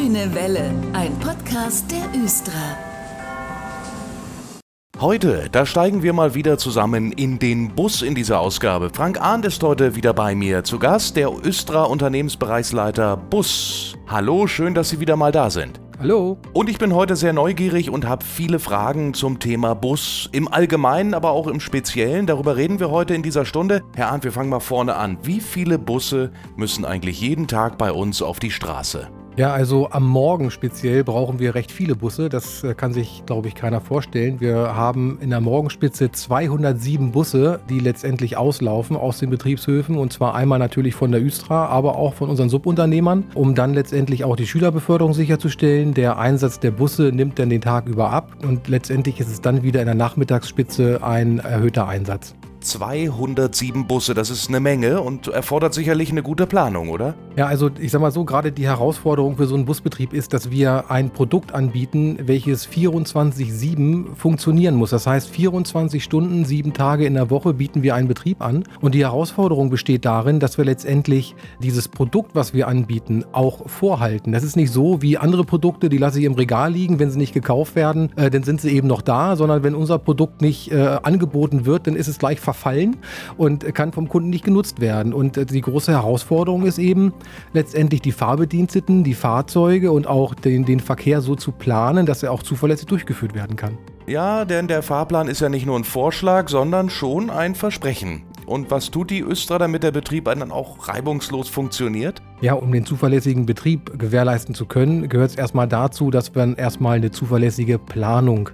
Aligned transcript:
Grüne 0.00 0.34
Welle, 0.34 0.72
ein 0.94 1.14
Podcast 1.18 1.84
der 1.90 2.22
Östra. 2.24 2.52
Heute, 4.98 5.50
da 5.52 5.66
steigen 5.66 6.02
wir 6.02 6.14
mal 6.14 6.34
wieder 6.34 6.56
zusammen 6.56 7.12
in 7.12 7.38
den 7.38 7.74
Bus 7.74 8.00
in 8.00 8.14
dieser 8.14 8.40
Ausgabe. 8.40 8.88
Frank 8.94 9.20
Arndt 9.20 9.44
ist 9.44 9.62
heute 9.62 9.96
wieder 9.96 10.14
bei 10.14 10.34
mir 10.34 10.64
zu 10.64 10.78
Gast, 10.78 11.16
der 11.16 11.30
Östra 11.44 11.82
Unternehmensbereichsleiter 11.82 13.18
Bus. 13.18 13.94
Hallo, 14.06 14.46
schön, 14.46 14.72
dass 14.72 14.88
Sie 14.88 15.00
wieder 15.00 15.16
mal 15.16 15.32
da 15.32 15.50
sind. 15.50 15.82
Hallo. 15.98 16.38
Und 16.54 16.70
ich 16.70 16.78
bin 16.78 16.94
heute 16.94 17.14
sehr 17.14 17.34
neugierig 17.34 17.90
und 17.90 18.08
habe 18.08 18.24
viele 18.24 18.58
Fragen 18.58 19.12
zum 19.12 19.38
Thema 19.38 19.74
Bus 19.74 20.30
im 20.32 20.48
Allgemeinen, 20.48 21.12
aber 21.12 21.32
auch 21.32 21.46
im 21.46 21.60
Speziellen. 21.60 22.26
Darüber 22.26 22.56
reden 22.56 22.80
wir 22.80 22.90
heute 22.90 23.12
in 23.12 23.22
dieser 23.22 23.44
Stunde. 23.44 23.82
Herr 23.94 24.10
Arndt, 24.10 24.24
wir 24.24 24.32
fangen 24.32 24.48
mal 24.48 24.60
vorne 24.60 24.96
an. 24.96 25.18
Wie 25.24 25.40
viele 25.40 25.78
Busse 25.78 26.32
müssen 26.56 26.86
eigentlich 26.86 27.20
jeden 27.20 27.48
Tag 27.48 27.76
bei 27.76 27.92
uns 27.92 28.22
auf 28.22 28.40
die 28.40 28.50
Straße? 28.50 29.10
Ja, 29.40 29.54
also 29.54 29.88
am 29.90 30.06
Morgen 30.06 30.50
speziell 30.50 31.02
brauchen 31.02 31.38
wir 31.38 31.54
recht 31.54 31.72
viele 31.72 31.94
Busse. 31.94 32.28
Das 32.28 32.62
äh, 32.62 32.74
kann 32.74 32.92
sich, 32.92 33.22
glaube 33.24 33.48
ich, 33.48 33.54
keiner 33.54 33.80
vorstellen. 33.80 34.38
Wir 34.38 34.76
haben 34.76 35.16
in 35.22 35.30
der 35.30 35.40
Morgenspitze 35.40 36.12
207 36.12 37.12
Busse, 37.12 37.58
die 37.70 37.80
letztendlich 37.80 38.36
auslaufen 38.36 38.98
aus 38.98 39.18
den 39.18 39.30
Betriebshöfen. 39.30 39.96
Und 39.96 40.12
zwar 40.12 40.34
einmal 40.34 40.58
natürlich 40.58 40.94
von 40.94 41.10
der 41.10 41.24
Üstra, 41.24 41.64
aber 41.68 41.96
auch 41.96 42.12
von 42.12 42.28
unseren 42.28 42.50
Subunternehmern, 42.50 43.28
um 43.32 43.54
dann 43.54 43.72
letztendlich 43.72 44.24
auch 44.24 44.36
die 44.36 44.46
Schülerbeförderung 44.46 45.14
sicherzustellen. 45.14 45.94
Der 45.94 46.18
Einsatz 46.18 46.60
der 46.60 46.72
Busse 46.72 47.04
nimmt 47.04 47.38
dann 47.38 47.48
den 47.48 47.62
Tag 47.62 47.86
über 47.86 48.10
ab 48.10 48.32
und 48.46 48.68
letztendlich 48.68 49.20
ist 49.20 49.28
es 49.28 49.40
dann 49.40 49.62
wieder 49.62 49.80
in 49.80 49.86
der 49.86 49.94
Nachmittagsspitze 49.94 51.02
ein 51.02 51.38
erhöhter 51.38 51.88
Einsatz. 51.88 52.34
207 52.60 53.86
Busse, 53.86 54.14
das 54.14 54.30
ist 54.30 54.48
eine 54.48 54.60
Menge 54.60 55.00
und 55.00 55.28
erfordert 55.28 55.74
sicherlich 55.74 56.10
eine 56.10 56.22
gute 56.22 56.46
Planung, 56.46 56.88
oder? 56.88 57.14
Ja, 57.36 57.46
also 57.46 57.70
ich 57.78 57.90
sag 57.90 58.00
mal 58.00 58.10
so, 58.10 58.24
gerade 58.24 58.52
die 58.52 58.66
Herausforderung 58.66 59.36
für 59.36 59.46
so 59.46 59.54
einen 59.54 59.64
Busbetrieb 59.64 60.12
ist, 60.12 60.32
dass 60.32 60.50
wir 60.50 60.90
ein 60.90 61.10
Produkt 61.10 61.54
anbieten, 61.54 62.18
welches 62.22 62.68
24-7 62.68 64.14
funktionieren 64.14 64.74
muss. 64.74 64.90
Das 64.90 65.06
heißt, 65.06 65.28
24 65.28 66.02
Stunden, 66.02 66.44
sieben 66.44 66.72
Tage 66.72 67.06
in 67.06 67.14
der 67.14 67.30
Woche 67.30 67.54
bieten 67.54 67.82
wir 67.82 67.94
einen 67.94 68.08
Betrieb 68.08 68.42
an. 68.42 68.64
Und 68.80 68.94
die 68.94 69.04
Herausforderung 69.04 69.70
besteht 69.70 70.04
darin, 70.04 70.40
dass 70.40 70.58
wir 70.58 70.64
letztendlich 70.64 71.34
dieses 71.62 71.88
Produkt, 71.88 72.34
was 72.34 72.52
wir 72.52 72.68
anbieten, 72.68 73.24
auch 73.32 73.68
vorhalten. 73.68 74.32
Das 74.32 74.42
ist 74.42 74.56
nicht 74.56 74.72
so 74.72 75.00
wie 75.02 75.16
andere 75.16 75.44
Produkte, 75.44 75.88
die 75.88 75.98
lasse 75.98 76.18
ich 76.18 76.24
im 76.24 76.34
Regal 76.34 76.72
liegen, 76.72 76.98
wenn 76.98 77.10
sie 77.10 77.18
nicht 77.18 77.32
gekauft 77.32 77.74
werden, 77.76 78.10
äh, 78.16 78.30
dann 78.30 78.42
sind 78.42 78.60
sie 78.60 78.70
eben 78.70 78.88
noch 78.88 79.02
da, 79.02 79.36
sondern 79.36 79.62
wenn 79.62 79.74
unser 79.74 79.98
Produkt 79.98 80.42
nicht 80.42 80.72
äh, 80.72 80.98
angeboten 81.02 81.64
wird, 81.64 81.86
dann 81.86 81.96
ist 81.96 82.08
es 82.08 82.18
gleich 82.18 82.40
verfallen 82.52 82.96
und 83.36 83.74
kann 83.74 83.92
vom 83.92 84.08
Kunden 84.08 84.30
nicht 84.30 84.44
genutzt 84.44 84.80
werden. 84.80 85.12
Und 85.12 85.36
äh, 85.36 85.46
die 85.46 85.60
große 85.60 85.92
Herausforderung 85.92 86.66
ist 86.66 86.78
eben 86.78 87.12
letztendlich 87.52 88.02
die 88.02 88.12
Fahrbediensteten, 88.12 89.04
die 89.04 89.14
Fahrzeuge 89.14 89.92
und 89.92 90.06
auch 90.06 90.34
den, 90.34 90.64
den 90.64 90.80
Verkehr 90.80 91.20
so 91.20 91.36
zu 91.36 91.52
planen, 91.52 92.06
dass 92.06 92.22
er 92.22 92.32
auch 92.32 92.42
zuverlässig 92.42 92.86
durchgeführt 92.86 93.34
werden 93.34 93.56
kann. 93.56 93.78
Ja, 94.06 94.44
denn 94.44 94.66
der 94.66 94.82
Fahrplan 94.82 95.28
ist 95.28 95.40
ja 95.40 95.48
nicht 95.48 95.66
nur 95.66 95.78
ein 95.78 95.84
Vorschlag, 95.84 96.48
sondern 96.48 96.90
schon 96.90 97.30
ein 97.30 97.54
Versprechen. 97.54 98.22
Und 98.46 98.68
was 98.72 98.90
tut 98.90 99.10
die 99.10 99.20
Östra, 99.20 99.58
damit 99.58 99.84
der 99.84 99.92
Betrieb 99.92 100.24
dann 100.24 100.50
auch 100.50 100.88
reibungslos 100.88 101.48
funktioniert? 101.48 102.20
Ja, 102.40 102.54
um 102.54 102.72
den 102.72 102.84
zuverlässigen 102.84 103.46
Betrieb 103.46 103.96
gewährleisten 103.96 104.56
zu 104.56 104.66
können, 104.66 105.08
gehört 105.08 105.30
es 105.30 105.36
erstmal 105.36 105.68
dazu, 105.68 106.10
dass 106.10 106.34
man 106.34 106.56
erstmal 106.56 106.96
eine 106.96 107.12
zuverlässige 107.12 107.78
Planung 107.78 108.50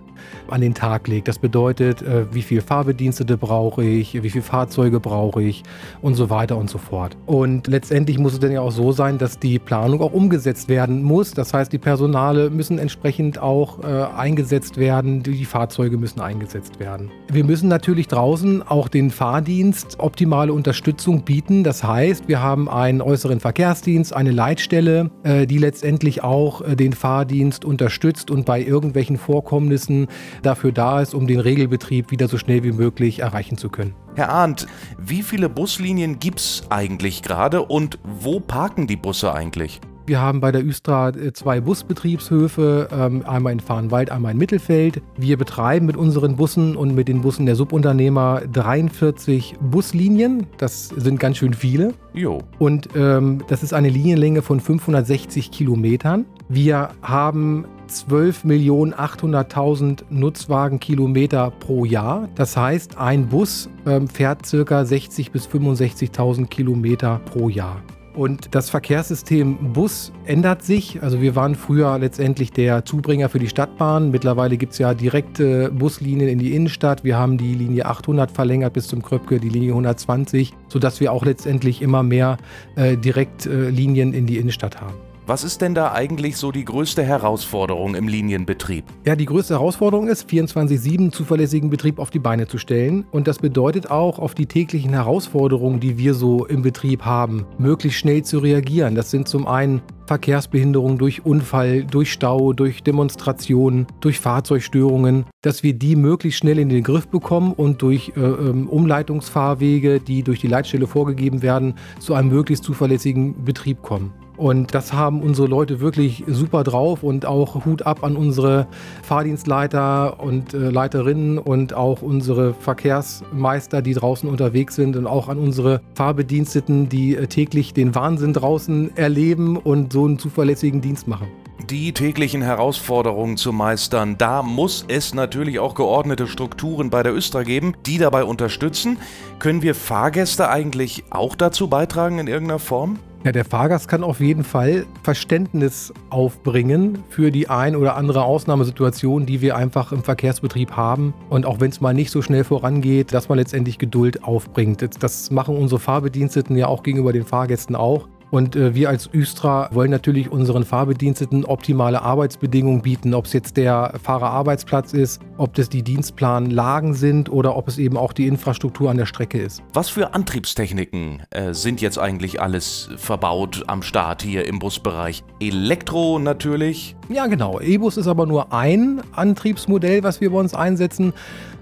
an 0.49 0.61
den 0.61 0.75
Tag 0.75 1.09
legt. 1.09 1.29
Das 1.29 1.39
bedeutet, 1.39 2.03
äh, 2.03 2.33
wie 2.33 2.43
viel 2.43 2.61
Fahrbedienstete 2.61 3.37
brauche 3.37 3.85
ich, 3.85 4.23
wie 4.23 4.31
viele 4.31 4.45
Fahrzeuge 4.45 5.01
brauche 5.01 5.43
ich 5.43 5.63
und 6.03 6.15
so 6.15 6.31
weiter 6.31 6.57
und 6.57 6.71
so 6.71 6.79
fort. 6.79 7.17
Und 7.27 7.67
letztendlich 7.67 8.19
muss 8.19 8.35
es 8.35 8.41
dann 8.41 8.53
ja 8.53 8.61
auch 8.61 8.73
so 8.73 8.93
sein, 8.93 9.19
dass 9.19 9.39
die 9.39 9.59
Planung 9.59 10.01
auch 10.01 10.13
umgesetzt 10.13 10.69
werden 10.69 11.03
muss. 11.03 11.33
Das 11.33 11.53
heißt, 11.53 11.73
die 11.73 11.79
Personale 11.79 12.51
müssen 12.51 12.79
entsprechend 12.79 13.39
auch 13.39 13.83
äh, 13.83 13.87
eingesetzt 14.17 14.77
werden, 14.77 15.23
die 15.23 15.45
Fahrzeuge 15.45 15.99
müssen 15.99 16.21
eingesetzt 16.21 16.81
werden. 16.81 17.11
Wir 17.31 17.45
müssen 17.45 17.69
natürlich 17.69 18.09
draußen 18.09 18.63
auch 18.63 18.89
den 18.89 19.11
Fahrdienst 19.11 19.99
optimale 19.99 20.53
Unterstützung 20.53 21.23
bieten. 21.23 21.65
Das 21.65 21.85
heißt, 21.85 22.29
wir 22.29 22.43
haben 22.43 22.69
einen 22.69 23.01
äußeren 23.01 23.41
Verkehrsdienst, 23.41 24.15
eine 24.15 24.31
Leitstelle, 24.31 25.11
äh, 25.23 25.47
die 25.47 25.59
letztendlich 25.59 26.23
auch 26.23 26.63
äh, 26.63 26.77
den 26.77 26.93
Fahrdienst 26.93 27.65
unterstützt 27.65 28.31
und 28.31 28.47
bei 28.47 28.63
irgendwelchen 28.63 29.17
Vorkommnissen 29.17 30.06
dafür 30.43 30.73
da 30.73 31.01
ist, 31.01 31.15
um 31.15 31.27
den 31.27 31.41
Regelbetrieb 31.41 32.11
wieder 32.11 32.29
so 32.29 32.39
schnell 32.39 32.63
wie 32.63 32.73
möglich 32.73 33.21
erreichen 33.21 33.57
zu 33.57 33.69
können. 33.69 33.95
Herr 34.15 34.31
Arndt, 34.31 34.67
wie 34.99 35.23
viele 35.23 35.49
Buslinien 35.49 36.19
gibt 36.19 36.41
es 36.41 36.63
eigentlich 36.71 37.23
gerade 37.23 37.63
und 37.63 37.99
wo 38.03 38.41
parken 38.41 38.87
die 38.87 38.97
Busse 38.97 39.35
eigentlich? 39.35 39.81
Wir 40.07 40.21
haben 40.21 40.41
bei 40.41 40.53
der 40.53 40.65
Üstra 40.65 41.09
äh, 41.09 41.33
zwei 41.33 41.61
Busbetriebshöfe, 41.61 42.89
ähm, 42.93 43.25
einmal 43.27 43.53
in 43.53 43.59
Farnwald, 43.59 44.13
einmal 44.13 44.33
in 44.33 44.39
Mittelfeld. 44.39 45.03
Wir 45.17 45.37
betreiben 45.37 45.87
mit 45.87 45.97
unseren 45.97 46.37
Bussen 46.37 46.77
und 46.77 46.95
mit 46.95 47.09
den 47.09 47.23
Bussen 47.23 47.45
der 47.45 47.57
Subunternehmer 47.57 48.43
43 48.53 49.57
Buslinien. 49.61 50.47
Das 50.59 50.89
sind 50.91 51.19
ganz 51.19 51.39
schön 51.39 51.55
viele. 51.55 51.93
Jo. 52.15 52.39
Und 52.61 52.89
ähm, 52.95 53.43
das 53.49 53.65
ist 53.65 53.75
eine 53.75 53.89
Linienlänge 53.89 54.43
von 54.43 54.61
560 54.61 55.51
Kilometern. 55.51 56.25
Wir 56.49 56.91
haben 57.03 57.65
12.800.000 57.89 60.03
Nutzwagenkilometer 60.11 61.53
pro 61.61 61.85
Jahr. 61.85 62.29
Das 62.35 62.57
heißt, 62.57 62.99
ein 62.99 63.29
Bus 63.29 63.71
ähm, 63.87 64.09
fährt 64.09 64.43
ca. 64.43 64.81
60.000 64.83 65.31
bis 65.31 65.49
65.000 65.49 66.47
Kilometer 66.47 67.21
pro 67.25 67.49
Jahr. 67.49 67.81
Und 68.17 68.55
das 68.55 68.71
Verkehrssystem 68.71 69.75
Bus 69.75 70.11
ändert 70.25 70.63
sich. 70.63 71.03
Also 71.03 71.21
wir 71.21 71.37
waren 71.37 71.55
früher 71.55 71.99
letztendlich 71.99 72.51
der 72.51 72.87
Zubringer 72.87 73.29
für 73.29 73.39
die 73.39 73.49
Stadtbahn. 73.49 74.11
Mittlerweile 74.11 74.57
gibt 74.57 74.73
es 74.73 74.79
ja 74.79 74.95
direkte 74.95 75.71
Buslinien 75.71 76.29
in 76.29 76.39
die 76.39 76.55
Innenstadt. 76.55 77.05
Wir 77.05 77.19
haben 77.19 77.37
die 77.37 77.53
Linie 77.53 77.85
800 77.85 78.31
verlängert 78.31 78.73
bis 78.73 78.89
zum 78.89 79.03
Kröpke, 79.03 79.39
die 79.39 79.51
Linie 79.51 79.73
120, 79.73 80.55
sodass 80.69 80.99
wir 81.01 81.13
auch 81.13 81.27
letztendlich 81.27 81.83
immer 81.83 82.03
mehr 82.03 82.39
äh, 82.77 82.97
Direktlinien 82.97 84.15
äh, 84.15 84.17
in 84.17 84.27
die 84.27 84.39
Innenstadt 84.39 84.81
haben. 84.81 84.95
Was 85.29 85.43
ist 85.43 85.61
denn 85.61 85.75
da 85.75 85.91
eigentlich 85.91 86.37
so 86.37 86.53
die 86.53 86.65
größte 86.65 87.03
Herausforderung 87.03 87.97
im 87.97 88.07
Linienbetrieb? 88.07 88.85
Ja, 89.05 89.17
die 89.17 89.27
größte 89.27 89.55
Herausforderung 89.55 90.07
ist, 90.07 90.31
24-7 90.31 91.11
zuverlässigen 91.11 91.69
Betrieb 91.69 91.99
auf 91.99 92.11
die 92.11 92.21
Beine 92.21 92.47
zu 92.47 92.59
stellen. 92.59 93.05
Und 93.11 93.27
das 93.27 93.41
bedeutet 93.41 93.91
auch, 93.91 94.21
auf 94.21 94.37
die 94.37 94.47
täglichen 94.47 94.93
Herausforderungen, 94.93 95.81
die 95.81 95.99
wir 95.99 96.15
so 96.15 96.47
im 96.47 96.63
Betrieb 96.63 97.05
haben, 97.05 97.45
möglichst 97.59 97.99
schnell 97.99 98.23
zu 98.23 98.39
reagieren. 98.39 98.95
Das 98.95 99.11
sind 99.11 99.27
zum 99.27 99.49
einen 99.49 99.83
Verkehrsbehinderung 100.07 100.97
durch 100.97 101.27
Unfall, 101.27 101.83
durch 101.83 102.13
Stau, 102.13 102.53
durch 102.53 102.85
Demonstrationen, 102.85 103.89
durch 103.99 104.21
Fahrzeugstörungen, 104.21 105.27
dass 105.43 105.65
wir 105.65 105.75
die 105.75 105.97
möglichst 105.97 106.39
schnell 106.39 106.61
in 106.61 106.69
den 106.69 106.85
Griff 106.85 107.09
bekommen 107.09 107.53
und 107.53 107.83
durch 107.83 108.13
äh, 108.17 108.21
ähm, 108.21 108.69
Umleitungsfahrwege, 108.69 109.99
die 109.99 110.23
durch 110.23 110.41
die 110.41 110.47
Leitstelle 110.47 110.87
vorgegeben 110.87 111.43
werden, 111.43 111.75
zu 111.99 112.15
einem 112.15 112.29
möglichst 112.29 112.63
zuverlässigen 112.63 113.45
Betrieb 113.45 113.83
kommen. 113.83 114.13
Und 114.37 114.75
das 114.75 114.93
haben 114.93 115.23
unsere 115.23 115.49
Leute 115.49 115.81
wirklich 115.81 116.25
super 116.27 116.65
drauf 116.65 117.03
und 117.03 117.27
auch 117.27 117.65
Hut 117.65 117.83
ab 117.83 118.05
an 118.05 118.17
unsere 118.17 118.67
Fahrdienstleiter 119.03 120.21
und 120.21 120.55
äh, 120.55 120.71
Leiterinnen 120.71 121.39
und 121.39 121.75
auch 121.75 122.03
unsere 122.03 122.55
Verkehrsmeister, 122.55 123.83
die 123.83 123.95
draußen 123.95 124.29
unterwegs 124.29 124.75
sind 124.75 124.97
und 124.97 125.07
auch 125.07 125.29
an 125.29 125.39
unsere 125.39 125.81
Fahrbediensteten, 125.95 126.89
die 126.89 127.17
äh, 127.17 127.27
täglich 127.27 127.73
den 127.73 127.95
Wahnsinn 127.95 128.33
draußen 128.33 128.97
erleben 128.97 129.57
und 129.57 129.93
so 129.93 130.05
einen 130.05 130.19
zuverlässigen 130.19 130.81
Dienst 130.81 131.09
machen 131.09 131.29
die 131.71 131.93
täglichen 131.93 132.43
Herausforderungen 132.43 133.37
zu 133.37 133.53
meistern. 133.53 134.17
Da 134.19 134.43
muss 134.43 134.85
es 134.89 135.15
natürlich 135.15 135.59
auch 135.59 135.75
geordnete 135.75 136.27
Strukturen 136.29 136.91
bei 136.91 137.03
der 137.03 137.15
Östra 137.15 137.43
geben, 137.43 137.75
die 137.87 137.99
dabei 137.99 138.25
unterstützen. 138.25 138.99
Können 139.39 139.63
wir 139.63 139.75
Fahrgäste 139.75 140.49
eigentlich 140.49 141.05
auch 141.11 141.35
dazu 141.35 141.69
beitragen 141.69 142.19
in 142.19 142.29
irgendeiner 142.29 142.61
Form? 142.61 142.99
Ja, 143.27 143.33
der 143.33 143.45
Fahrgast 143.45 143.89
kann 143.89 144.05
auf 144.05 144.21
jeden 144.21 144.45
Fall 144.45 144.87
Verständnis 145.03 145.93
aufbringen 146.11 147.03
für 147.09 147.33
die 147.33 147.49
ein 147.49 147.75
oder 147.75 147.97
andere 147.97 148.23
Ausnahmesituation, 148.23 149.27
die 149.27 149.41
wir 149.41 149.57
einfach 149.57 149.91
im 149.91 150.05
Verkehrsbetrieb 150.05 150.77
haben. 150.77 151.13
Und 151.29 151.45
auch 151.45 151.59
wenn 151.59 151.71
es 151.71 151.81
mal 151.81 151.93
nicht 151.93 152.13
so 152.13 152.23
schnell 152.23 152.45
vorangeht, 152.45 153.13
dass 153.13 153.29
man 153.29 153.39
letztendlich 153.39 153.79
Geduld 153.79 154.23
aufbringt. 154.23 155.03
Das 155.03 155.33
machen 155.33 155.57
unsere 155.57 155.81
Fahrbediensteten 155.81 156.57
ja 156.57 156.69
auch 156.69 156.85
gegenüber 156.85 157.13
den 157.13 157.25
Fahrgästen 157.25 157.75
auch. 157.75 158.07
Und 158.31 158.57
äh, 158.57 158.75
wir 158.75 158.89
als 158.89 159.09
Östra 159.13 159.69
wollen 159.73 159.91
natürlich 159.91 160.31
unseren 160.31 160.65
Fahrbediensteten 160.65 161.45
optimale 161.45 162.03
Arbeitsbedingungen 162.03 162.83
bieten, 162.83 163.15
ob 163.15 163.27
es 163.27 163.33
jetzt 163.33 163.57
der 163.57 163.95
Fahrerarbeitsplatz 164.03 164.93
ist, 164.93 165.21
ob 165.37 165.55
das 165.55 165.69
die 165.69 165.83
Dienstplanlagen 165.83 166.95
sind 166.95 167.31
oder 167.31 167.57
ob 167.57 167.69
es 167.69 167.79
eben 167.79 167.97
auch 167.97 168.13
die 168.13 168.27
Infrastruktur 168.27 168.91
an 168.91 168.97
der 168.97 169.07
Strecke 169.07 169.39
ist. 169.39 169.63
Was 169.73 169.89
für 169.89 170.15
Antriebstechniken 170.15 171.23
äh, 171.31 171.55
sind 171.55 171.81
jetzt 171.81 171.99
eigentlich 171.99 172.41
alles 172.41 172.91
verbaut 172.97 173.65
am 173.69 173.83
Start 173.83 174.23
hier 174.23 174.47
im 174.47 174.59
Busbereich? 174.59 175.23
Elektro 175.41 176.19
natürlich, 176.19 176.97
Ja, 177.09 177.27
genau. 177.27 177.61
E-Bus 177.61 177.97
ist 177.97 178.09
aber 178.09 178.27
nur 178.27 178.53
ein 178.53 179.01
Antriebsmodell, 179.13 180.03
was 180.03 180.21
wir 180.21 180.31
bei 180.31 180.39
uns 180.39 180.55
einsetzen. 180.55 181.13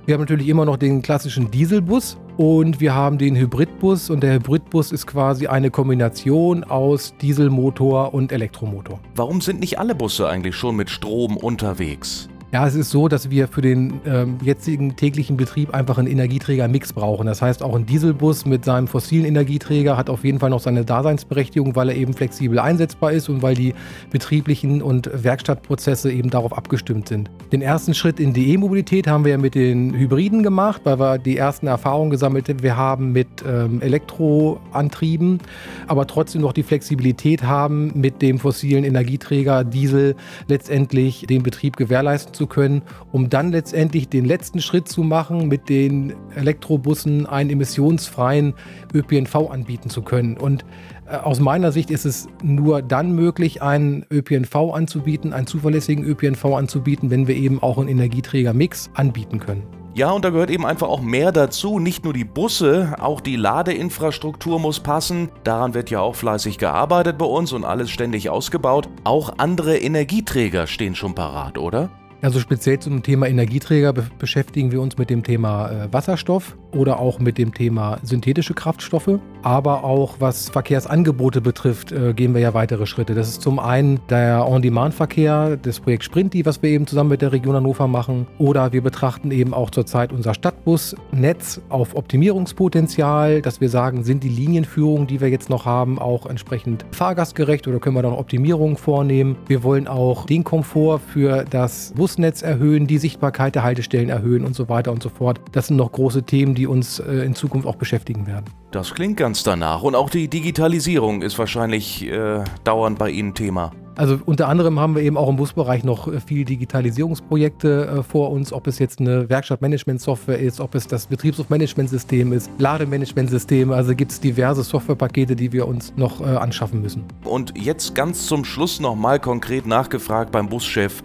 Wir 0.07 0.15
haben 0.15 0.21
natürlich 0.21 0.49
immer 0.49 0.65
noch 0.65 0.77
den 0.77 1.03
klassischen 1.03 1.51
Dieselbus 1.51 2.19
und 2.37 2.81
wir 2.81 2.95
haben 2.95 3.17
den 3.19 3.37
Hybridbus 3.37 4.11
und 4.11 4.23
der 4.23 4.35
Hybridbus 4.35 4.93
ist 4.93 5.07
quasi 5.07 5.47
eine 5.47 5.71
Kombination 5.71 6.65
aus 6.65 7.15
Dieselmotor 7.21 8.13
und 8.13 8.33
Elektromotor. 8.33 9.01
Warum 9.15 9.41
sind 9.41 9.61
nicht 9.61 9.79
alle 9.79 9.95
Busse 9.95 10.29
eigentlich 10.29 10.57
schon 10.57 10.77
mit 10.77 10.91
Strom 10.91 11.37
unterwegs? 11.37 12.29
Ja, 12.55 12.69
es 12.69 12.77
ist 12.77 12.91
so, 12.91 13.09
dass 13.09 13.31
wir 13.31 13.49
für 13.49 13.63
den 13.63 13.95
ähm, 14.07 14.39
jetzigen 14.41 14.95
täglichen 14.95 15.37
Betrieb 15.37 15.75
einfach 15.75 15.99
einen 15.99 16.07
Energieträger-Mix 16.07 16.93
brauchen. 16.93 17.27
Das 17.27 17.43
heißt, 17.43 17.65
auch 17.65 17.75
ein 17.75 17.85
Dieselbus 17.85 18.47
mit 18.47 18.65
seinem 18.65 18.87
fossilen 18.87 19.25
Energieträger 19.25 19.97
hat 19.97 20.09
auf 20.09 20.23
jeden 20.23 20.39
Fall 20.39 20.51
noch 20.51 20.61
seine 20.61 20.85
Daseinsberechtigung, 20.85 21.75
weil 21.75 21.89
er 21.89 21.97
eben 21.97 22.15
flexibel 22.15 22.61
einsetzbar 22.61 23.11
ist 23.11 23.29
und 23.29 23.43
weil 23.43 23.57
die 23.57 23.75
betrieblichen 24.13 24.83
und 24.83 25.11
Werkstattprozesse 25.13 26.13
eben 26.13 26.31
darauf 26.31 26.57
abgestimmt 26.57 27.09
sind. 27.09 27.29
Den 27.51 27.61
ersten 27.61 27.93
Schritt 27.93 28.21
in 28.21 28.33
die 28.33 28.53
E-Mobilität 28.53 29.09
haben 29.09 29.25
wir 29.25 29.33
ja 29.33 29.39
mit 29.39 29.57
den 29.57 29.93
Hybriden 29.93 30.45
gemacht, 30.45 30.83
weil 30.85 31.01
wir 31.01 31.19
die 31.19 31.37
ersten 31.37 31.67
Erfahrungen 31.67 32.11
gesammelt 32.11 32.47
haben. 32.77 33.11
Mit 33.11 33.27
ähm, 33.45 33.81
Elektroantrieben, 33.81 35.41
aber 35.89 36.07
trotzdem 36.07 36.43
noch 36.43 36.53
die 36.53 36.63
Flexibilität 36.63 37.43
haben, 37.43 37.91
mit 37.97 38.23
dem 38.23 38.39
fossilen 38.39 38.85
Energieträger 38.85 39.65
Diesel 39.65 40.15
letztendlich 40.47 41.27
den 41.29 41.43
Betrieb 41.43 41.77
gewährleisten 41.77 42.33
zu 42.33 42.44
zu 42.45 42.47
können, 42.47 42.83
um 43.11 43.31
dann 43.31 43.53
letztendlich 43.53 44.09
den 44.09 44.27
letzten 44.27 44.61
Schritt 44.61 44.87
zu 44.87 45.03
machen, 45.03 45.49
mit 45.49 45.71
den 45.71 46.15
Elektrobussen 46.35 47.27
einen 47.27 47.49
emissionsfreien 47.49 48.53
ÖPNV 48.93 49.51
anbieten 49.51 49.89
zu 49.89 50.03
können. 50.03 50.37
Und 50.37 50.65
äh, 51.09 51.17
aus 51.17 51.41
meiner 51.41 51.73
Sicht 51.73 51.91
ist 51.91 52.05
es 52.05 52.29
nur 52.43 52.83
dann 52.83 53.15
möglich, 53.15 53.63
einen 53.63 54.05
ÖPNV 54.13 54.75
anzubieten, 54.75 55.33
einen 55.33 55.47
zuverlässigen 55.47 56.05
ÖPNV 56.05 56.45
anzubieten, 56.45 57.11
wenn 57.11 57.27
wir 57.27 57.37
eben 57.37 57.63
auch 57.63 57.79
einen 57.79 57.89
Energieträger-Mix 57.89 58.91
anbieten 58.95 59.41
können. 59.41 59.63
Ja, 59.95 60.11
und 60.11 60.25
da 60.25 60.31
gehört 60.31 60.51
eben 60.51 60.67
einfach 60.67 60.89
auch 60.89 61.01
mehr 61.01 61.31
dazu. 61.31 61.79
Nicht 61.79 62.03
nur 62.03 62.13
die 62.13 62.25
Busse, 62.25 62.97
auch 62.99 63.21
die 63.21 63.37
Ladeinfrastruktur 63.37 64.59
muss 64.59 64.81
passen. 64.81 65.29
Daran 65.45 65.73
wird 65.73 65.89
ja 65.89 66.01
auch 66.01 66.17
fleißig 66.17 66.59
gearbeitet 66.59 67.17
bei 67.17 67.27
uns 67.27 67.53
und 67.53 67.65
alles 67.65 67.91
ständig 67.91 68.29
ausgebaut. 68.29 68.89
Auch 69.05 69.35
andere 69.39 69.79
Energieträger 69.79 70.67
stehen 70.67 70.97
schon 70.97 71.15
parat, 71.15 71.59
oder? 71.59 71.91
Also 72.25 72.41
speziell 72.41 72.79
zum 72.79 73.03
Thema 73.03 73.27
Energieträger 73.29 73.93
be 73.93 74.07
beschäftigen 74.19 74.73
wir 74.73 74.81
uns 74.81 74.97
mit 74.97 75.11
dem 75.11 75.23
Thema 75.23 75.71
äh, 75.71 75.93
Wasserstoff 75.93 76.57
oder 76.75 76.99
auch 76.99 77.19
mit 77.19 77.37
dem 77.37 77.53
Thema 77.53 77.99
synthetische 78.03 78.55
Kraftstoffe. 78.55 79.19
Aber 79.43 79.85
auch 79.85 80.17
was 80.21 80.49
Verkehrsangebote 80.49 81.43
betrifft, 81.43 81.93
äh, 81.93 82.15
gehen 82.15 82.33
wir 82.33 82.41
ja 82.41 82.55
weitere 82.55 82.87
Schritte. 82.87 83.15
Das 83.15 83.29
ist 83.29 83.43
zum 83.43 83.59
einen 83.59 84.01
der 84.09 84.49
On-Demand-Verkehr, 84.49 85.59
das 85.59 85.81
Projekt 85.81 86.05
Sprinti, 86.05 86.47
was 86.47 86.63
wir 86.63 86.71
eben 86.71 86.87
zusammen 86.87 87.11
mit 87.11 87.21
der 87.21 87.33
Region 87.33 87.55
Hannover 87.55 87.87
machen. 87.87 88.27
Oder 88.39 88.73
wir 88.73 88.83
betrachten 88.83 89.31
eben 89.31 89.53
auch 89.53 89.69
zurzeit 89.69 90.13
unser 90.13 90.33
Stadtbusnetz 90.33 91.61
auf 91.69 91.95
Optimierungspotenzial, 91.95 93.43
dass 93.43 93.61
wir 93.61 93.69
sagen, 93.69 94.03
sind 94.03 94.25
die 94.25 94.31
Linienführungen, 94.31 95.07
die 95.07 95.21
wir 95.21 95.29
jetzt 95.29 95.51
noch 95.51 95.67
haben, 95.67 95.99
auch 95.99 96.25
entsprechend 96.25 96.87
fahrgastgerecht 96.93 97.69
oder 97.69 97.81
können 97.81 97.97
wir 97.97 98.03
da 98.03 98.09
noch 98.09 98.19
Optimierungen 98.19 98.77
vornehmen. 98.77 99.37
Wir 99.47 99.63
wollen 99.63 99.87
auch 99.87 100.25
den 100.25 100.43
Komfort 100.43 101.01
für 101.01 101.45
das 101.45 101.93
Bus 101.95 102.15
Busnetz 102.15 102.43
erhöhen, 102.43 102.87
die 102.87 102.99
Sichtbarkeit 102.99 103.57
der 103.57 103.65
Haltestellen 103.65 104.09
erhöhen 104.09 104.45
und 104.45 104.55
so 104.55 104.69
weiter 104.69 104.93
und 104.93 105.03
so 105.03 105.09
fort. 105.09 105.41
Das 105.51 105.67
sind 105.67 105.79
noch 105.79 105.91
große 105.91 106.23
Themen, 106.23 106.55
die 106.55 106.64
uns 106.67 106.99
äh, 106.99 107.25
in 107.25 107.35
Zukunft 107.35 107.67
auch 107.67 107.77
beschäftigen 107.77 108.27
werden. 108.27 108.47
Das 108.71 108.95
klingt 108.95 109.17
ganz 109.17 109.43
danach. 109.43 109.83
Und 109.83 109.95
auch 109.95 110.11
die 110.11 110.29
Digitalisierung 110.29 111.23
ist 111.23 111.39
wahrscheinlich 111.39 112.05
äh, 112.07 112.45
dauernd 112.65 112.99
bei 112.99 113.11
Ihnen 113.11 113.35
Thema. 113.35 113.73
Also 113.97 114.19
unter 114.27 114.49
anderem 114.49 114.81
haben 114.81 114.97
wir 114.97 115.03
eben 115.03 115.17
auch 115.17 115.29
im 115.29 115.37
Busbereich 115.37 115.85
noch 115.85 116.09
äh, 116.09 116.21
viel 116.21 116.45
Digitalisierungsprojekte 116.45 117.99
äh, 117.99 118.03
vor 118.03 118.31
uns, 118.31 118.53
ob 118.53 118.67
es 118.67 118.79
jetzt 118.79 119.01
eine 119.01 119.29
Werkstattmanagement-Software 119.29 120.39
ist, 120.39 120.61
ob 120.61 120.75
es 120.75 120.87
das 120.87 121.07
Betriebshofmanagementsystem 121.07 122.33
ist, 122.33 122.51
Lademanagementsystem. 122.59 123.71
Also 123.71 123.95
gibt 123.95 124.11
es 124.11 124.21
diverse 124.21 124.65
Softwarepakete, 124.65 125.37
die 125.37 125.53
wir 125.53 125.69
uns 125.69 125.93
noch 125.97 126.21
äh, 126.21 126.25
anschaffen 126.25 126.83
müssen. 126.83 127.05
Und 127.25 127.55
jetzt 127.57 127.95
ganz 127.95 128.27
zum 128.27 128.45
Schluss 128.45 128.81
nochmal 128.81 129.21
konkret 129.21 129.67
nachgefragt 129.67 130.33
beim 130.33 130.49
Buschef. 130.49 131.03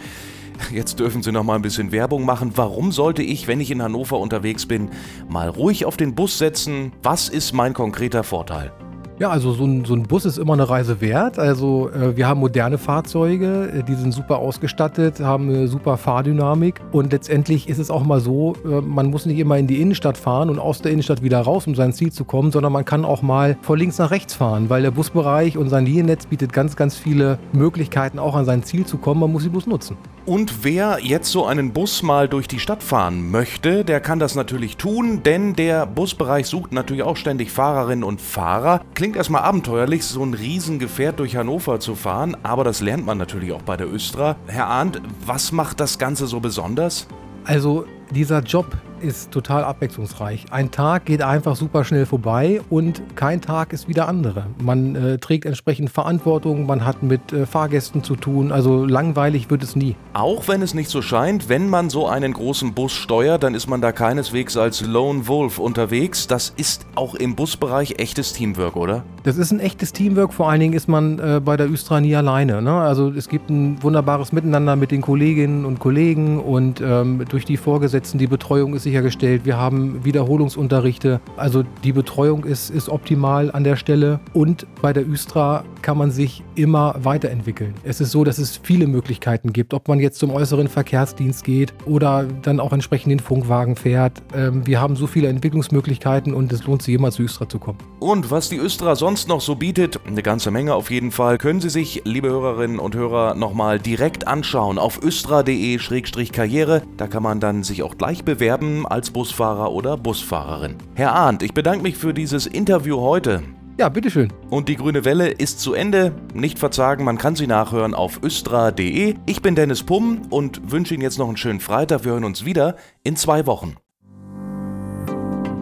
Jetzt 0.72 1.00
dürfen 1.00 1.24
Sie 1.24 1.32
noch 1.32 1.44
mal 1.44 1.56
ein 1.56 1.62
bisschen 1.62 1.92
Werbung 1.92 2.26
machen. 2.26 2.52
Warum 2.56 2.92
sollte 2.92 3.24
ich, 3.24 3.48
wenn 3.48 3.60
ich 3.60 3.72
in 3.72 3.82
Hannover 3.82 4.20
unterwegs 4.20 4.66
bin, 4.66 4.90
mal 5.28 5.50
ruhig 5.50 5.86
auf 5.86 5.98
den 5.98 6.16
Bus 6.16 6.38
setzen? 6.38 6.92
Was 7.02 7.30
ist 7.30 7.54
mein 7.54 7.74
konkreter 7.74 8.24
Vorteil? 8.24 8.72
Ja, 9.19 9.31
also 9.31 9.51
so 9.51 9.66
ein, 9.66 9.83
so 9.83 9.95
ein 9.95 10.04
Bus 10.04 10.24
ist 10.24 10.38
immer 10.38 10.54
eine 10.54 10.69
Reise 10.69 11.01
wert. 11.01 11.39
Also 11.39 11.89
äh, 11.89 12.16
wir 12.16 12.25
haben 12.25 12.39
moderne 12.39 12.77
Fahrzeuge, 12.77 13.69
äh, 13.69 13.83
die 13.83 13.95
sind 13.95 14.13
super 14.13 14.38
ausgestattet, 14.38 15.19
haben 15.19 15.50
eine 15.50 15.68
super 15.68 15.98
Fahrdynamik 15.98 16.80
und 16.94 17.12
letztendlich 17.12 17.68
ist 17.68 17.80
es 17.80 17.92
auch 17.92 18.06
mal 18.06 18.21
so, 18.21 18.56
äh, 18.63 18.80
man 18.80 19.07
muss 19.07 19.25
nicht 19.25 19.38
immer 19.39 19.57
in 19.57 19.68
die 19.68 19.81
Innenstadt 19.81 20.18
fahren 20.18 20.50
und 20.50 20.57
aus 20.57 20.81
der 20.81 20.94
Innenstadt 20.94 21.21
wieder 21.21 21.42
raus, 21.42 21.68
um 21.68 21.75
sein 21.75 21.92
Ziel 21.92 22.13
zu 22.13 22.24
kommen, 22.24 22.54
sondern 22.54 22.71
man 22.71 22.86
kann 22.86 23.04
auch 23.04 23.21
mal 23.21 23.57
von 23.62 23.77
links 23.77 23.98
nach 23.98 24.10
rechts 24.10 24.36
fahren, 24.36 24.69
weil 24.69 24.83
der 24.83 24.92
Busbereich 24.92 25.57
und 25.57 25.68
sein 25.68 25.86
Liniennetz 25.86 26.27
bietet 26.27 26.54
ganz, 26.54 26.77
ganz 26.77 26.95
viele 26.95 27.39
Möglichkeiten, 27.51 28.19
auch 28.19 28.36
an 28.36 28.45
sein 28.45 28.63
Ziel 28.63 28.86
zu 28.86 29.00
kommen. 29.00 29.19
Man 29.19 29.33
muss 29.33 29.44
die 29.44 29.50
Bus 29.50 29.68
nutzen. 29.68 29.98
Und 30.25 30.63
wer 30.63 31.00
jetzt 31.01 31.31
so 31.31 31.45
einen 31.45 31.74
Bus 31.74 32.04
mal 32.04 32.30
durch 32.30 32.48
die 32.48 32.60
Stadt 32.60 32.83
fahren 32.83 33.31
möchte, 33.31 33.83
der 33.83 34.00
kann 34.00 34.19
das 34.19 34.36
natürlich 34.36 34.77
tun, 34.77 35.24
denn 35.24 35.56
der 35.56 35.88
Busbereich 35.88 36.45
sucht 36.45 36.72
natürlich 36.72 37.01
auch 37.01 37.18
ständig 37.18 37.51
Fahrerinnen 37.51 38.04
und 38.04 38.22
Fahrer. 38.22 38.81
Klingt 38.94 39.09
erstmal 39.16 39.44
abenteuerlich, 39.44 40.04
so 40.06 40.24
ein 40.24 40.34
Riesengefährt 40.34 41.20
durch 41.20 41.36
Hannover 41.36 41.80
zu 41.80 41.96
fahren, 41.96 42.36
aber 42.44 42.64
das 42.64 42.82
lernt 42.82 43.06
man 43.06 43.18
natürlich 43.18 43.52
auch 43.52 43.62
bei 43.62 43.78
der 43.78 43.92
Östra. 43.92 44.36
Herr 44.48 44.68
Arndt, 44.68 45.02
was 45.26 45.52
macht 45.52 45.80
das 45.80 45.98
Ganze 45.98 46.28
so 46.28 46.40
besonders? 46.40 47.08
Also 47.46 47.86
dieser 48.12 48.42
Job 48.42 48.78
ist 49.01 49.31
total 49.31 49.63
abwechslungsreich. 49.63 50.46
Ein 50.51 50.72
Tag 50.72 51.06
geht 51.06 51.22
einfach 51.22 51.56
super 51.56 51.84
schnell 51.84 52.06
vorbei 52.06 52.62
und 52.69 53.01
kein 53.16 53.42
Tag 53.42 53.74
ist 53.74 53.88
wie 53.88 53.94
der 53.94 54.07
andere. 54.07 54.46
Man 54.62 54.96
äh, 54.96 55.18
trägt 55.18 55.46
entsprechend 55.46 55.90
Verantwortung, 55.90 56.66
man 56.66 56.86
hat 56.86 57.04
mit 57.04 57.34
äh, 57.34 57.46
Fahrgästen 57.46 58.04
zu 58.04 58.16
tun, 58.16 58.51
also 58.51 58.86
langweilig 58.86 59.50
wird 59.50 59.63
es 59.63 59.75
nie. 59.75 59.96
Auch 60.13 60.48
wenn 60.48 60.62
es 60.62 60.74
nicht 60.74 60.90
so 60.90 61.01
scheint, 61.01 61.50
wenn 61.50 61.69
man 61.69 61.90
so 61.90 62.07
einen 62.07 62.34
großen 62.34 62.74
Bus 62.74 62.92
steuert, 62.92 63.44
dann 63.44 63.56
ist 63.56 63.68
man 63.68 63.81
da 63.81 63.92
keineswegs 63.92 64.57
als 64.57 64.81
Lone 64.81 65.28
Wolf 65.28 65.60
unterwegs. 65.60 66.28
Das 66.28 66.54
ist 66.56 66.86
auch 66.96 67.16
im 67.16 67.36
Busbereich 67.36 67.96
echtes 68.00 68.34
Teamwork, 68.34 68.75
oder? 68.75 69.04
Das 69.24 69.38
ist 69.38 69.51
ein 69.51 69.60
echtes 69.60 69.94
Teamwork, 69.94 70.34
vor 70.34 70.50
allen 70.50 70.60
Dingen 70.60 70.74
ist 70.74 70.88
man 70.88 71.19
äh, 71.19 71.42
bei 71.44 71.57
der 71.57 71.69
Östra 71.69 72.01
nie 72.01 72.16
alleine. 72.16 72.62
Ne? 72.62 72.74
Also 72.74 73.10
es 73.10 73.30
gibt 73.30 73.50
ein 73.50 73.81
wunderbares 73.81 74.31
Miteinander 74.31 74.75
mit 74.75 74.92
den 74.92 75.01
Kolleginnen 75.01 75.66
und 75.66 75.80
Kollegen 75.80 76.40
und 76.40 76.81
ähm, 76.81 77.24
durch 77.30 77.46
die 77.46 77.57
Vorgesetzten, 77.57 78.18
die 78.18 78.28
Betreuung 78.28 78.74
ist 78.74 78.86
sichergestellt. 78.89 79.45
Wir 79.45 79.57
haben 79.57 80.03
Wiederholungsunterrichte. 80.03 81.21
Also 81.38 81.63
die 81.83 81.94
Betreuung 81.94 82.44
ist, 82.44 82.71
ist 82.71 82.89
optimal 82.89 83.51
an 83.51 83.63
der 83.63 83.75
Stelle. 83.75 84.19
Und 84.33 84.65
bei 84.81 84.94
der 84.94 85.07
Üstra 85.07 85.63
kann 85.81 85.97
man 85.97 86.12
sich 86.12 86.44
immer 86.56 86.95
weiterentwickeln. 87.01 87.74
Es 87.83 88.01
ist 88.01 88.12
so, 88.12 88.24
dass 88.24 88.38
es 88.38 88.60
viele 88.62 88.88
Möglichkeiten 88.88 89.53
gibt, 89.53 89.74
ob 89.74 89.88
man 89.88 90.00
jetzt 90.00 90.19
zum 90.19 90.31
äußeren 90.31 90.67
Verkehrsdienst 90.67 91.43
geht 91.43 91.74
oder 91.86 92.25
dann 92.41 92.60
auch 92.60 92.74
entsprechend 92.74 93.12
den 93.12 93.19
Funkwagen 93.19 93.75
fährt. 93.75 94.22
Ähm, 94.36 94.65
wir 94.65 94.81
haben 94.81 94.96
so 94.96 95.08
viele 95.08 95.27
Entwicklungsmöglichkeiten 95.27 96.34
und 96.34 96.51
es 96.51 96.65
lohnt 96.65 96.81
sich 96.81 96.96
immer 96.96 97.12
zu 97.12 97.24
Üstra 97.24 97.48
zu 97.48 97.60
kommen. 97.60 97.77
Und 98.00 98.31
was 98.31 98.50
die 98.50 98.58
Üstra 98.58 98.96
sonst 98.96 99.27
noch 99.27 99.41
so 99.41 99.55
bietet, 99.55 100.00
eine 100.08 100.24
ganze 100.24 100.51
Menge 100.51 100.74
auf 100.74 100.91
jeden 100.91 101.12
Fall, 101.12 101.38
können 101.38 101.62
Sie 101.62 101.69
sich, 101.69 102.01
liebe 102.05 102.29
Hörerinnen 102.29 102.79
und 102.79 102.96
Hörer, 102.96 103.36
nochmal 103.36 103.79
direkt 103.79 104.27
anschauen 104.27 104.77
auf 104.77 105.01
östra.de-karriere. 105.03 106.81
Da 106.98 107.08
kann 107.08 107.24
man 107.24 107.39
dann 107.39 107.63
sich 107.63 107.84
auch 107.84 107.98
gleich 107.98 108.24
bewerben 108.24 108.78
als 108.86 109.12
Busfahrer 109.12 109.71
oder 109.71 109.98
Busfahrerin. 109.98 110.75
Herr 110.95 111.13
Arndt, 111.13 111.43
ich 111.43 111.53
bedanke 111.53 111.83
mich 111.83 111.98
für 111.98 112.13
dieses 112.13 112.45
Interview 112.45 113.00
heute. 113.00 113.43
Ja, 113.79 113.88
bitteschön. 113.88 114.33
Und 114.50 114.67
die 114.67 114.75
grüne 114.75 115.05
Welle 115.05 115.29
ist 115.29 115.62
zu 115.62 115.74
Ende. 115.74 116.12
Nicht 116.33 116.59
verzagen, 116.59 117.05
man 117.05 117.17
kann 117.17 117.38
sie 117.38 117.48
nachhören 117.48 117.93
auf 117.93 118.21
östra.de. 118.21 119.15
Ich 119.25 119.41
bin 119.41 119.55
Dennis 119.55 119.83
Pumm 119.83 120.24
und 120.29 120.69
wünsche 120.69 120.93
Ihnen 120.93 121.03
jetzt 121.03 121.17
noch 121.17 121.29
einen 121.29 121.38
schönen 121.38 121.62
Freitag. 121.62 122.03
Wir 122.03 122.12
hören 122.12 122.25
uns 122.25 122.43
wieder 122.43 122.75
in 123.03 123.15
zwei 123.15 123.45
Wochen. 123.45 123.77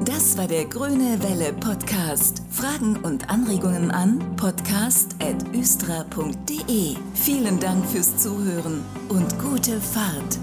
Das 0.03 0.35
war 0.35 0.47
der 0.47 0.65
Grüne 0.65 1.19
Welle 1.21 1.53
Podcast. 1.53 2.41
Fragen 2.49 2.97
und 3.03 3.29
Anregungen 3.29 3.91
an 3.91 4.17
podcast.östra.de. 4.35 6.95
Vielen 7.13 7.59
Dank 7.59 7.85
fürs 7.85 8.17
Zuhören 8.17 8.83
und 9.09 9.37
gute 9.37 9.79
Fahrt. 9.79 10.39